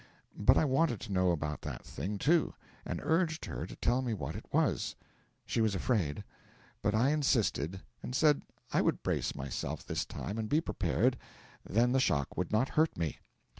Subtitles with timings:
[0.35, 2.55] But I wanted to know about that thing, too,
[2.87, 4.95] and urged her to tell me what it was.
[5.45, 6.23] She was afraid.
[6.81, 8.41] But I insisted, and said
[8.73, 11.19] I would brace myself this time and be prepared,
[11.63, 13.19] then the shock would not hurt me.